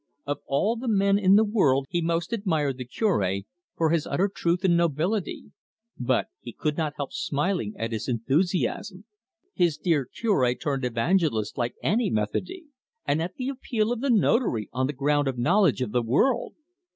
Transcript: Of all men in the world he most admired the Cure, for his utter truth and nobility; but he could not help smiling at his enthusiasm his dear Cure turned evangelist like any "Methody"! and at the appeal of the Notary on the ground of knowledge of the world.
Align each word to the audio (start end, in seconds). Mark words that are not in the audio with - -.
Of 0.25 0.39
all 0.47 0.77
men 0.77 1.19
in 1.19 1.35
the 1.35 1.43
world 1.43 1.85
he 1.91 2.01
most 2.01 2.33
admired 2.33 2.79
the 2.79 2.85
Cure, 2.85 3.41
for 3.77 3.91
his 3.91 4.07
utter 4.07 4.27
truth 4.33 4.63
and 4.63 4.75
nobility; 4.75 5.51
but 5.95 6.25
he 6.39 6.53
could 6.53 6.75
not 6.75 6.95
help 6.95 7.13
smiling 7.13 7.75
at 7.77 7.91
his 7.91 8.07
enthusiasm 8.07 9.05
his 9.53 9.77
dear 9.77 10.05
Cure 10.05 10.55
turned 10.55 10.85
evangelist 10.85 11.55
like 11.55 11.75
any 11.83 12.09
"Methody"! 12.09 12.63
and 13.05 13.21
at 13.21 13.35
the 13.35 13.49
appeal 13.49 13.91
of 13.91 14.01
the 14.01 14.09
Notary 14.09 14.69
on 14.73 14.87
the 14.87 14.93
ground 14.93 15.27
of 15.27 15.37
knowledge 15.37 15.81
of 15.83 15.91
the 15.91 16.01
world. 16.01 16.55